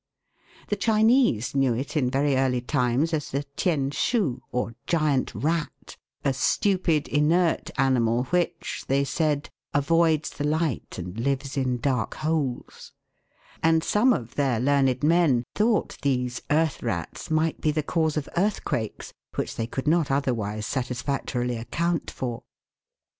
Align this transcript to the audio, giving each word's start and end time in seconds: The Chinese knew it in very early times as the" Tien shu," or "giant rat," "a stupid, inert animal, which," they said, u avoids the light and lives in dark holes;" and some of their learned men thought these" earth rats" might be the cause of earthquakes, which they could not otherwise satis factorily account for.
The 0.69 0.75
Chinese 0.75 1.53
knew 1.53 1.75
it 1.75 1.95
in 1.95 2.09
very 2.09 2.35
early 2.35 2.59
times 2.59 3.13
as 3.13 3.29
the" 3.29 3.43
Tien 3.55 3.91
shu," 3.91 4.41
or 4.51 4.73
"giant 4.87 5.35
rat," 5.35 5.95
"a 6.25 6.33
stupid, 6.33 7.07
inert 7.07 7.69
animal, 7.77 8.23
which," 8.31 8.83
they 8.87 9.03
said, 9.03 9.51
u 9.53 9.77
avoids 9.79 10.31
the 10.31 10.43
light 10.43 10.97
and 10.97 11.19
lives 11.19 11.55
in 11.55 11.77
dark 11.77 12.15
holes;" 12.15 12.93
and 13.61 13.83
some 13.83 14.11
of 14.11 14.33
their 14.33 14.59
learned 14.59 15.03
men 15.03 15.43
thought 15.53 15.99
these" 16.01 16.41
earth 16.49 16.81
rats" 16.81 17.29
might 17.39 17.61
be 17.61 17.69
the 17.69 17.83
cause 17.83 18.17
of 18.17 18.27
earthquakes, 18.35 19.13
which 19.35 19.55
they 19.55 19.67
could 19.67 19.87
not 19.87 20.09
otherwise 20.09 20.65
satis 20.65 21.03
factorily 21.03 21.59
account 21.59 22.09
for. 22.09 22.41